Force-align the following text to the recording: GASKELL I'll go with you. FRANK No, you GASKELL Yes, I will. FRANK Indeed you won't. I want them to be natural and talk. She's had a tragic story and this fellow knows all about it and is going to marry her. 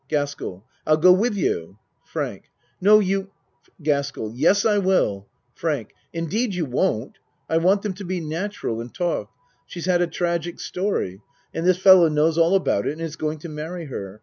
GASKELL 0.09 0.65
I'll 0.87 0.97
go 0.97 1.11
with 1.13 1.35
you. 1.35 1.77
FRANK 2.05 2.45
No, 2.81 2.97
you 2.97 3.29
GASKELL 3.83 4.31
Yes, 4.35 4.65
I 4.65 4.79
will. 4.79 5.27
FRANK 5.53 5.93
Indeed 6.11 6.55
you 6.55 6.65
won't. 6.65 7.19
I 7.47 7.57
want 7.57 7.83
them 7.83 7.93
to 7.93 8.03
be 8.03 8.19
natural 8.19 8.81
and 8.81 8.91
talk. 8.91 9.29
She's 9.67 9.85
had 9.85 10.01
a 10.01 10.07
tragic 10.07 10.59
story 10.59 11.21
and 11.53 11.67
this 11.67 11.77
fellow 11.77 12.09
knows 12.09 12.39
all 12.39 12.55
about 12.55 12.87
it 12.87 12.93
and 12.93 13.01
is 13.01 13.15
going 13.15 13.37
to 13.41 13.49
marry 13.49 13.85
her. 13.85 14.19